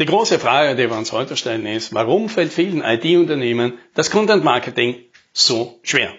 [0.00, 4.42] Die große Frage, die wir uns heute stellen, ist, warum fällt vielen IT-Unternehmen das Content
[4.42, 4.96] Marketing
[5.34, 6.14] so schwer?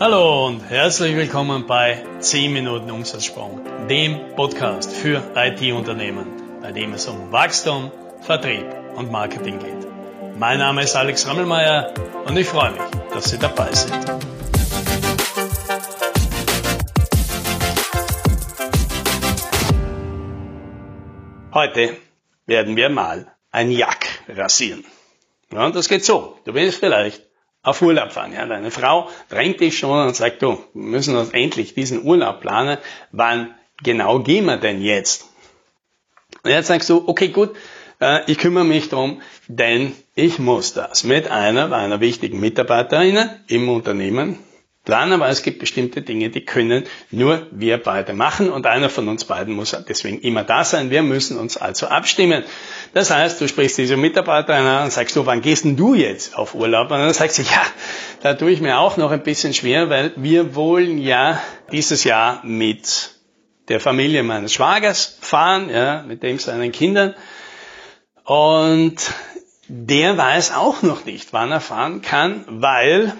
[0.00, 3.60] Hallo und herzlich willkommen bei 10 Minuten Umsatzsprung,
[3.90, 6.24] dem Podcast für IT-Unternehmen,
[6.62, 7.92] bei dem es um Wachstum,
[8.22, 8.64] Vertrieb
[8.96, 9.86] und Marketing geht.
[10.38, 11.92] Mein Name ist Alex Rammelmeier
[12.24, 12.80] und ich freue mich,
[13.12, 13.92] dass Sie dabei sind.
[21.52, 21.98] Heute
[22.46, 24.84] werden wir mal ein Jack rasieren.
[25.52, 26.38] Ja, und das geht so.
[26.44, 27.22] Du willst vielleicht
[27.62, 28.32] auf Urlaub fahren.
[28.32, 32.40] Ja, deine Frau drängt dich schon und sagt, du, wir müssen uns endlich diesen Urlaub
[32.40, 32.78] planen.
[33.12, 35.26] Wann genau gehen wir denn jetzt?
[36.42, 37.54] Und jetzt sagst du, okay, gut,
[38.00, 43.68] äh, ich kümmere mich drum, denn ich muss das mit einer meiner wichtigen Mitarbeiterinnen im
[43.68, 44.38] Unternehmen
[44.84, 49.08] planen, aber es gibt bestimmte Dinge, die können nur wir beide machen und einer von
[49.08, 50.90] uns beiden muss deswegen immer da sein.
[50.90, 52.42] Wir müssen uns also abstimmen.
[52.92, 56.36] Das heißt, du sprichst diese Mitarbeiterin an und sagst du, wann gehst denn du jetzt
[56.36, 56.90] auf Urlaub?
[56.90, 57.62] Und dann sagt sie, ja,
[58.22, 62.44] da tue ich mir auch noch ein bisschen schwer, weil wir wollen ja dieses Jahr
[62.44, 63.12] mit
[63.68, 67.14] der Familie meines Schwagers fahren, ja, mit dem seinen Kindern.
[68.24, 68.96] Und
[69.68, 73.14] der weiß auch noch nicht, wann er fahren kann, weil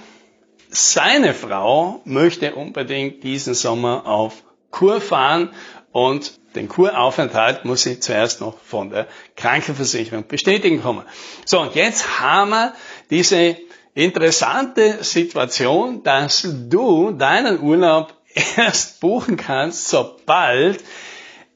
[0.72, 5.50] seine Frau möchte unbedingt diesen Sommer auf Kur fahren
[5.92, 9.06] und den Kuraufenthalt muss sie zuerst noch von der
[9.36, 11.04] Krankenversicherung bestätigen kommen.
[11.44, 12.72] So, und jetzt haben wir
[13.10, 13.56] diese
[13.94, 18.14] interessante Situation, dass du deinen Urlaub
[18.56, 20.82] erst buchen kannst, sobald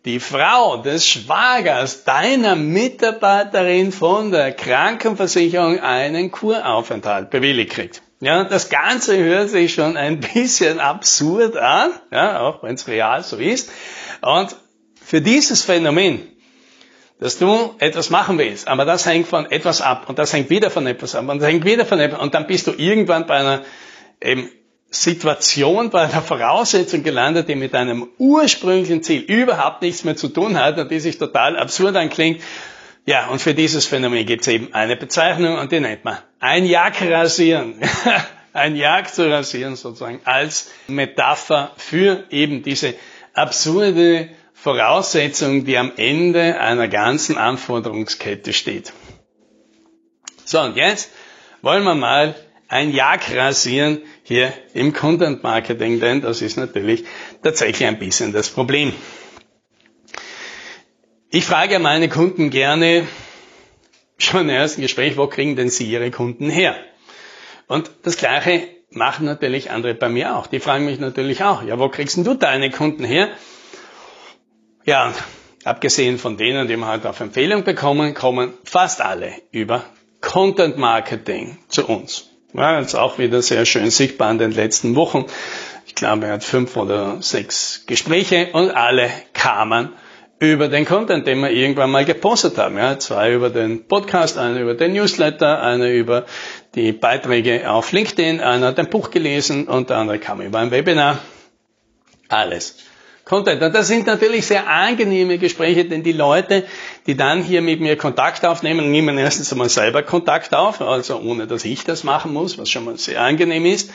[0.04, 8.02] die Frau des Schwagers deiner Mitarbeiterin von der Krankenversicherung einen Kuraufenthalt bewilligt kriegt.
[8.20, 13.22] Ja, das Ganze hört sich schon ein bisschen absurd an, ja, auch wenn es real
[13.22, 13.70] so ist.
[14.22, 14.56] Und
[15.04, 16.26] für dieses Phänomen,
[17.20, 20.70] dass du etwas machen willst, aber das hängt von etwas ab und das hängt wieder
[20.70, 23.36] von etwas ab und das hängt wieder von etwas und dann bist du irgendwann bei
[23.36, 23.62] einer
[24.20, 24.50] eben
[24.90, 30.58] Situation, bei einer Voraussetzung gelandet, die mit deinem ursprünglichen Ziel überhaupt nichts mehr zu tun
[30.58, 32.40] hat und die sich total absurd anklingt
[33.06, 36.66] ja, und für dieses Phänomen gibt es eben eine Bezeichnung und die nennt man ein
[36.66, 37.80] Jack rasieren.
[38.56, 42.94] ein Jagd zu rasieren sozusagen als Metapher für eben diese
[43.34, 48.92] absurde Voraussetzung, die am Ende einer ganzen Anforderungskette steht.
[50.44, 51.10] So, und jetzt
[51.60, 52.34] wollen wir mal
[52.68, 57.04] ein Jagd rasieren hier im Content Marketing, denn das ist natürlich
[57.42, 58.92] tatsächlich ein bisschen das Problem.
[61.36, 63.06] Ich frage meine Kunden gerne
[64.16, 66.74] schon im ersten Gespräch, wo kriegen denn sie ihre Kunden her?
[67.66, 70.46] Und das Gleiche machen natürlich andere bei mir auch.
[70.46, 73.28] Die fragen mich natürlich auch, ja, wo kriegst denn du deine Kunden her?
[74.86, 75.12] Ja,
[75.62, 79.84] abgesehen von denen, die wir halt auf Empfehlung bekommen, kommen fast alle über
[80.22, 82.30] Content Marketing zu uns.
[82.54, 85.26] Ja, jetzt auch wieder sehr schön sichtbar in den letzten Wochen.
[85.84, 89.92] Ich glaube, er hat fünf oder sechs Gespräche und alle kamen
[90.38, 92.76] über den Content, den wir irgendwann mal gepostet haben.
[92.76, 96.26] Ja, zwei über den Podcast, eine über den Newsletter, eine über
[96.74, 100.70] die Beiträge auf LinkedIn, einer hat ein Buch gelesen und der andere kam über ein
[100.70, 101.18] Webinar.
[102.28, 102.76] Alles.
[103.24, 103.60] Content.
[103.60, 106.64] Und das sind natürlich sehr angenehme Gespräche, denn die Leute,
[107.06, 111.48] die dann hier mit mir Kontakt aufnehmen, nehmen erstens einmal selber Kontakt auf, also ohne
[111.48, 113.90] dass ich das machen muss, was schon mal sehr angenehm ist.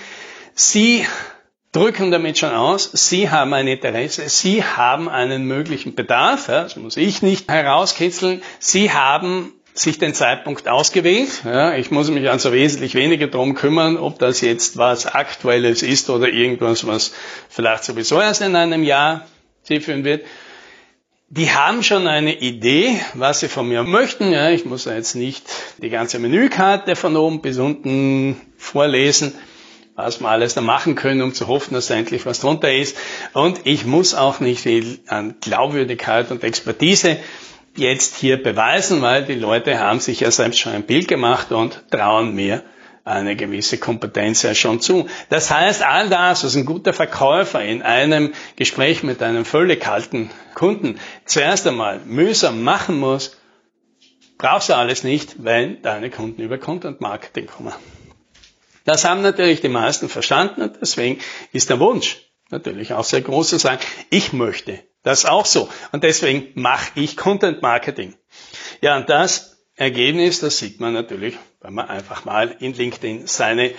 [0.53, 1.05] Sie
[1.71, 6.75] drücken damit schon aus, Sie haben ein Interesse, Sie haben einen möglichen Bedarf, ja, das
[6.75, 11.43] muss ich nicht herauskitzeln, Sie haben sich den Zeitpunkt ausgewählt.
[11.45, 16.09] Ja, ich muss mich also wesentlich weniger drum kümmern, ob das jetzt was Aktuelles ist
[16.09, 17.13] oder irgendwas, was
[17.49, 19.27] vielleicht sowieso erst in einem Jahr
[19.63, 20.25] Sie führen wird.
[21.29, 24.33] Die haben schon eine Idee, was sie von mir möchten.
[24.33, 25.45] Ja, ich muss jetzt nicht
[25.77, 29.33] die ganze Menükarte von oben bis unten vorlesen
[29.95, 32.97] was wir alles da machen können, um zu hoffen, dass da endlich was drunter ist.
[33.33, 37.17] Und ich muss auch nicht viel an Glaubwürdigkeit und Expertise
[37.75, 41.83] jetzt hier beweisen, weil die Leute haben sich ja selbst schon ein Bild gemacht und
[41.89, 42.63] trauen mir
[43.03, 45.07] eine gewisse Kompetenz ja schon zu.
[45.29, 50.29] Das heißt, all das, was ein guter Verkäufer in einem Gespräch mit einem völlig kalten
[50.53, 53.37] Kunden zuerst einmal mühsam machen muss,
[54.37, 57.73] brauchst du alles nicht, wenn deine Kunden über Content Marketing kommen.
[58.83, 61.19] Das haben natürlich die meisten verstanden und deswegen
[61.51, 62.17] ist der Wunsch
[62.49, 65.69] natürlich auch sehr groß zu sagen, ich möchte das auch so.
[65.91, 68.15] Und deswegen mache ich Content Marketing.
[68.81, 73.73] Ja, und das Ergebnis, das sieht man natürlich, wenn man einfach mal in LinkedIn seine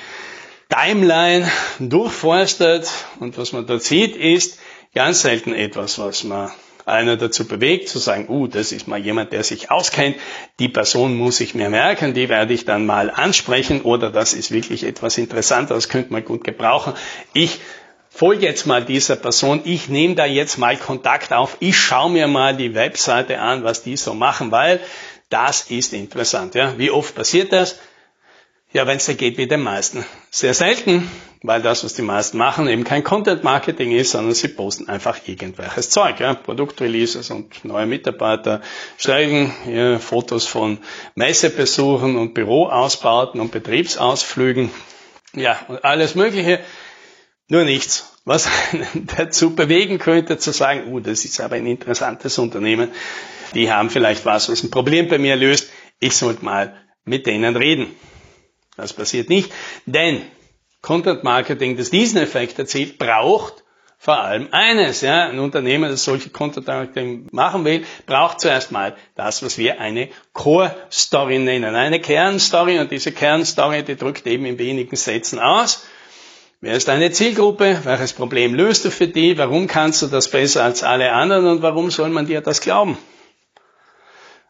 [0.69, 2.91] Timeline durchforstet.
[3.21, 4.59] Und was man dort sieht, ist
[4.95, 6.51] ganz selten etwas, was man
[6.85, 10.17] einer dazu bewegt, zu sagen, uh, das ist mal jemand, der sich auskennt,
[10.59, 14.51] die Person muss ich mir merken, die werde ich dann mal ansprechen oder das ist
[14.51, 16.95] wirklich etwas Interessantes, das könnte man gut gebrauchen.
[17.33, 17.61] Ich
[18.11, 22.29] folge jetzt mal dieser Person, ich nehme da jetzt mal Kontakt auf, ich schaue mir
[22.29, 24.81] mal die Webseite an, was die so machen, weil
[25.31, 26.55] das ist interessant.
[26.55, 26.75] Ja?
[26.77, 27.79] Wie oft passiert das?
[28.75, 30.05] Ja, wenn es da geht wie den meisten.
[30.31, 31.11] Sehr selten,
[31.43, 35.19] weil das, was die meisten machen, eben kein Content Marketing ist, sondern sie posten einfach
[35.27, 38.63] irgendwelches Zeug, ja, Produktreleases und neue Mitarbeiter
[38.97, 40.79] steigen, ja, Fotos von
[41.15, 44.71] Messebesuchen und Büroausbauten und Betriebsausflügen,
[45.35, 46.61] ja, und alles Mögliche,
[47.49, 52.39] nur nichts, was einen dazu bewegen könnte, zu sagen, uh, das ist aber ein interessantes
[52.39, 52.91] Unternehmen,
[53.55, 55.71] die haben vielleicht was, was ein Problem bei mir löst,
[56.01, 56.75] ich sollte mal
[57.05, 57.95] mit denen reden.
[58.77, 59.53] Das passiert nicht,
[59.87, 60.23] denn
[60.81, 63.63] Content Marketing, das diesen Effekt erzielt, braucht
[63.99, 65.01] vor allem eines.
[65.01, 69.81] Ja, ein Unternehmen, das solche Content Marketing machen will, braucht zuerst mal das, was wir
[69.81, 71.77] eine Core Story nennen.
[71.77, 75.87] Eine Kernstory und diese Kernstory, die drückt eben in wenigen Sätzen aus.
[76.61, 77.79] Wer ist deine Zielgruppe?
[77.85, 79.39] Welches Problem löst du für die?
[79.39, 82.99] Warum kannst du das besser als alle anderen und warum soll man dir das glauben?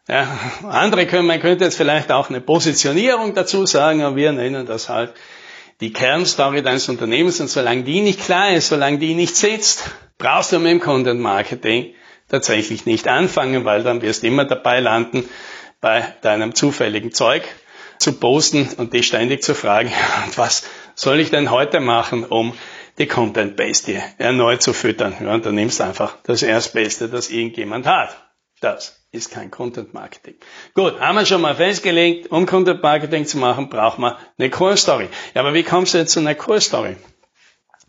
[0.09, 4.67] Ja, andere können, man könnte jetzt vielleicht auch eine Positionierung dazu sagen, aber wir nennen
[4.67, 5.15] das halt
[5.81, 10.53] die Kernstory deines Unternehmens und solange die nicht klar ist, solange die nicht sitzt, brauchst
[10.53, 11.95] du mit dem Content Marketing
[12.29, 15.29] tatsächlich nicht anfangen, weil dann wirst du immer dabei landen,
[15.81, 17.43] bei deinem zufälligen Zeug
[17.99, 19.93] zu posten und dich ständig zu fragen,
[20.37, 20.65] was
[20.95, 22.55] soll ich denn heute machen, um
[22.99, 25.15] die Content Base dir erneut zu füttern?
[25.21, 28.17] Ja, und dann nimmst du einfach das Erstbeste, das irgendjemand hat.
[28.61, 30.35] Das ist kein Content Marketing.
[30.75, 34.79] Gut, haben wir schon mal festgelegt, um Content Marketing zu machen, braucht man eine Core
[34.79, 35.09] Story.
[35.35, 36.97] Ja, aber wie kommst du jetzt zu einer Core Story?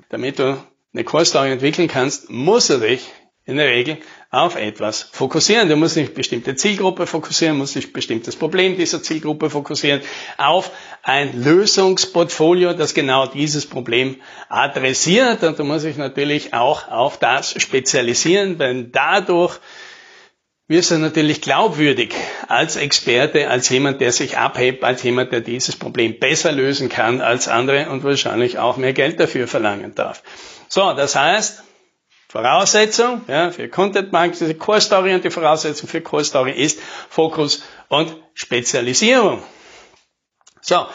[0.10, 0.62] Damit du
[0.94, 3.10] eine Core Story entwickeln kannst, musst du dich
[3.46, 3.98] in der Regel
[4.32, 5.70] auf etwas fokussieren.
[5.70, 10.02] Du musst nicht bestimmte Zielgruppe fokussieren, musst nicht bestimmtes Problem dieser Zielgruppe fokussieren,
[10.38, 10.72] auf
[11.04, 14.18] ein Lösungsportfolio, das genau dieses Problem
[14.50, 15.44] adressiert.
[15.44, 19.60] Und du musst dich natürlich auch auf das spezialisieren, denn dadurch
[20.68, 22.14] wirst du natürlich glaubwürdig
[22.48, 27.22] als Experte, als jemand, der sich abhebt, als jemand, der dieses Problem besser lösen kann
[27.22, 30.24] als andere und wahrscheinlich auch mehr Geld dafür verlangen darf.
[30.70, 31.64] So, das heißt,
[32.30, 37.64] Voraussetzung ja, für Content Marketing, Core Story und die Voraussetzung für Core Story ist Fokus
[37.90, 39.44] und Spezialisierung.
[40.62, 40.88] So,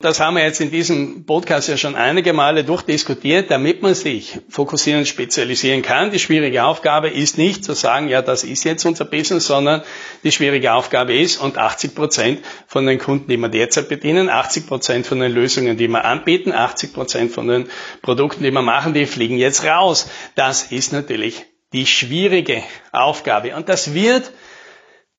[0.00, 4.38] das haben wir jetzt in diesem Podcast ja schon einige Male durchdiskutiert, damit man sich
[4.48, 6.12] fokussieren und spezialisieren kann.
[6.12, 9.82] Die schwierige Aufgabe ist nicht zu sagen, ja, das ist jetzt unser Business, sondern
[10.22, 14.68] die schwierige Aufgabe ist, und 80 Prozent von den Kunden, die wir derzeit bedienen, 80
[14.68, 17.68] Prozent von den Lösungen, die wir anbieten, 80 Prozent von den
[18.00, 20.08] Produkten, die wir machen, die fliegen jetzt raus.
[20.36, 22.62] Das ist natürlich die schwierige
[22.92, 23.56] Aufgabe.
[23.56, 24.30] Und das wird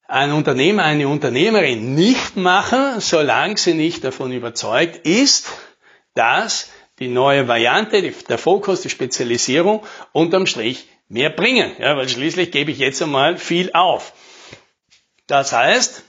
[0.10, 5.48] ein Unternehmer, eine Unternehmerin nicht machen, solange sie nicht davon überzeugt ist,
[6.16, 11.72] dass die neue Variante, der Fokus, die Spezialisierung unterm Strich mehr bringen.
[11.80, 14.14] Ja, weil schließlich gebe ich jetzt einmal viel auf.
[15.28, 16.04] Das heißt,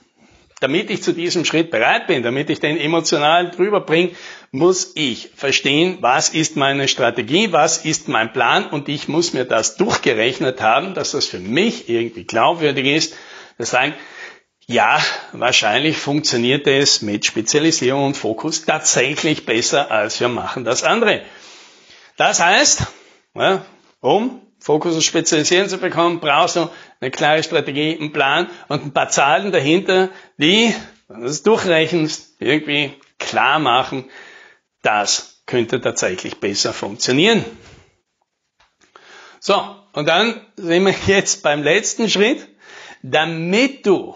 [0.59, 4.11] damit ich zu diesem Schritt bereit bin, damit ich den emotional drüber bringe,
[4.51, 9.45] muss ich verstehen, was ist meine Strategie, was ist mein Plan und ich muss mir
[9.45, 13.15] das durchgerechnet haben, dass das für mich irgendwie glaubwürdig ist
[13.61, 13.93] wir sagen,
[14.65, 14.99] ja,
[15.33, 21.21] wahrscheinlich funktioniert es mit Spezialisierung und Fokus tatsächlich besser, als wir machen das andere.
[22.17, 22.83] Das heißt,
[23.35, 23.65] ja,
[23.99, 28.93] um Fokus und Spezialisieren zu bekommen, brauchst du eine klare Strategie, einen Plan und ein
[28.93, 30.73] paar Zahlen dahinter, die,
[31.07, 34.09] wenn du es durchrechnest, irgendwie klar machen,
[34.81, 37.45] das könnte tatsächlich besser funktionieren.
[39.39, 42.47] So, und dann sind wir jetzt beim letzten Schritt
[43.03, 44.15] damit du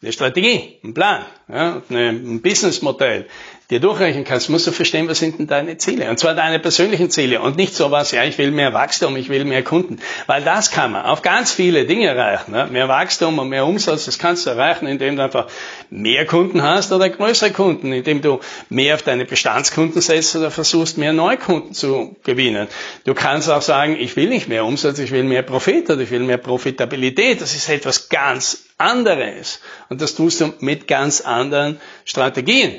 [0.00, 3.26] eine Strategie, einen Plan, ja, ein Businessmodell
[3.70, 6.08] dir durchrechnen kannst, musst du verstehen, was sind denn deine Ziele.
[6.08, 9.44] Und zwar deine persönlichen Ziele und nicht sowas, ja, ich will mehr Wachstum, ich will
[9.44, 9.98] mehr Kunden.
[10.26, 12.52] Weil das kann man auf ganz viele Dinge erreichen.
[12.52, 12.66] Ne?
[12.70, 15.48] Mehr Wachstum und mehr Umsatz, das kannst du erreichen, indem du einfach
[15.90, 18.40] mehr Kunden hast oder größere Kunden, indem du
[18.70, 22.68] mehr auf deine Bestandskunden setzt oder versuchst, mehr Neukunden zu gewinnen.
[23.04, 26.10] Du kannst auch sagen, ich will nicht mehr Umsatz, ich will mehr Profit oder ich
[26.10, 27.42] will mehr Profitabilität.
[27.42, 29.60] Das ist etwas ganz anderes.
[29.88, 32.74] Und das tust du mit ganz anderen Strategien.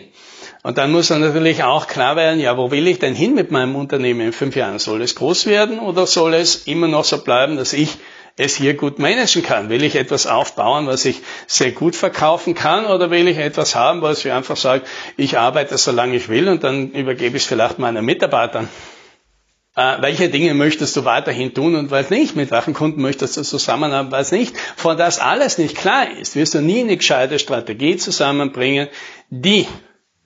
[0.63, 3.51] Und dann muss dann natürlich auch klar werden, ja, wo will ich denn hin mit
[3.51, 4.79] meinem Unternehmen in fünf Jahren?
[4.79, 7.97] Soll es groß werden oder soll es immer noch so bleiben, dass ich
[8.35, 9.69] es hier gut managen kann?
[9.69, 14.01] Will ich etwas aufbauen, was ich sehr gut verkaufen kann oder will ich etwas haben,
[14.01, 14.83] was ich einfach sage,
[15.15, 18.67] ich arbeite so lange ich will und dann übergebe ich es vielleicht meinen Mitarbeitern?
[19.75, 23.43] Äh, welche Dinge möchtest du weiterhin tun und was nicht, mit welchen Kunden möchtest du
[23.43, 24.57] zusammenarbeiten, was nicht.
[24.75, 28.89] Von das alles nicht klar ist, wirst du nie eine gescheite Strategie zusammenbringen,
[29.29, 29.67] die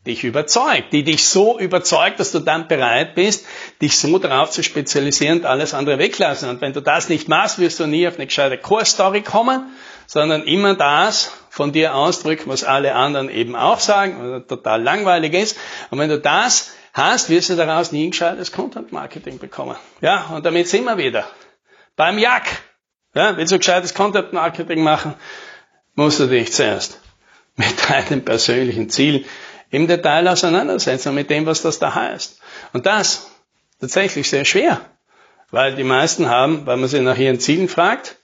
[0.06, 3.46] dich überzeugt, die dich so überzeugt, dass du dann bereit bist,
[3.82, 6.50] dich so darauf zu spezialisieren und alles andere weglassen.
[6.50, 9.72] Und wenn du das nicht machst, wirst du nie auf eine gescheite Core-Story kommen,
[10.08, 15.34] sondern immer das von dir ausdrücken, was alle anderen eben auch sagen, was total langweilig
[15.34, 15.58] ist.
[15.90, 19.76] Und wenn du das hast, wirst du daraus nie ein gescheites Content-Marketing bekommen.
[20.02, 21.28] Ja, und damit sind wir wieder
[21.96, 22.62] beim Jack.
[23.16, 25.14] Ja, willst du gescheites Content-Marketing machen,
[25.96, 27.00] musst du dich zuerst
[27.56, 29.26] mit deinem persönlichen Ziel
[29.70, 32.40] im Detail auseinandersetzen mit dem, was das da heißt.
[32.74, 33.32] Und das
[33.80, 34.82] tatsächlich sehr schwer,
[35.52, 38.18] weil die meisten haben, weil man sie nach ihren Zielen fragt,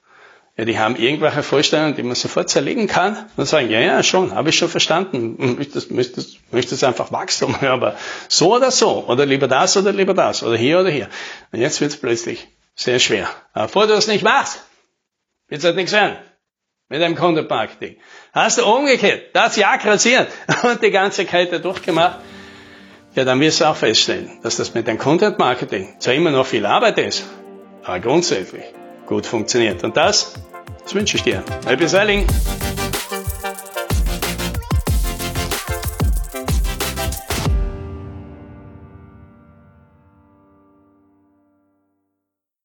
[0.59, 4.35] ja, die haben irgendwelche Vorstellungen, die man sofort zerlegen kann und sagen, ja, ja, schon,
[4.35, 5.55] habe ich schon verstanden.
[5.57, 7.95] Möchtest, möchtest, möchtest einfach Wachstum, aber
[8.27, 11.07] so oder so, oder lieber das oder lieber das, oder hier oder hier.
[11.53, 13.29] Und jetzt wird es plötzlich sehr schwer.
[13.53, 14.61] Aber bevor du das nicht machst,
[15.47, 16.17] wird es halt nichts werden
[16.89, 17.95] mit einem Content Marketing.
[18.33, 20.27] Hast du umgekehrt das Jahr kassiert
[20.63, 22.19] und die ganze Kette durchgemacht,
[23.15, 26.45] ja, dann wirst du auch feststellen, dass das mit dem Content Marketing zwar immer noch
[26.45, 27.23] viel Arbeit ist,
[27.85, 28.65] aber grundsätzlich
[29.09, 29.83] gut funktioniert.
[29.83, 30.35] Und das,
[30.89, 31.43] das wünsche ich dir.
[31.67, 32.25] Happy Selling!